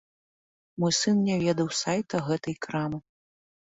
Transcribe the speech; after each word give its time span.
Мой 0.85 0.93
сын 1.01 1.15
не 1.29 1.35
ведаў 1.45 1.67
сайта 1.83 2.25
гэтай 2.33 2.61
крамы. 2.67 2.97